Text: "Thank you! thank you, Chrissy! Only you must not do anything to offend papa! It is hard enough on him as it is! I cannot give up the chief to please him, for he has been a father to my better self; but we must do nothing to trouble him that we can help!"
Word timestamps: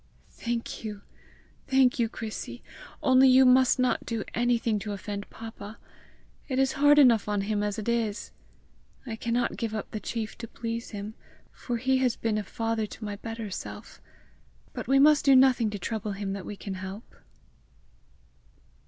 "Thank 0.31 0.83
you! 0.83 1.03
thank 1.67 1.99
you, 1.99 2.09
Chrissy! 2.09 2.63
Only 3.03 3.29
you 3.29 3.45
must 3.45 3.77
not 3.77 4.03
do 4.03 4.23
anything 4.33 4.79
to 4.79 4.93
offend 4.93 5.29
papa! 5.29 5.77
It 6.47 6.57
is 6.57 6.71
hard 6.71 6.97
enough 6.97 7.29
on 7.29 7.41
him 7.41 7.61
as 7.61 7.77
it 7.77 7.87
is! 7.87 8.31
I 9.05 9.15
cannot 9.15 9.57
give 9.57 9.75
up 9.75 9.91
the 9.91 9.99
chief 9.99 10.35
to 10.39 10.47
please 10.47 10.89
him, 10.89 11.13
for 11.51 11.77
he 11.77 11.99
has 11.99 12.15
been 12.15 12.39
a 12.39 12.43
father 12.43 12.87
to 12.87 13.05
my 13.05 13.17
better 13.17 13.51
self; 13.51 14.01
but 14.73 14.87
we 14.87 14.97
must 14.97 15.23
do 15.23 15.35
nothing 15.35 15.69
to 15.69 15.77
trouble 15.77 16.13
him 16.13 16.33
that 16.33 16.47
we 16.47 16.55
can 16.57 16.73
help!" 16.73 17.13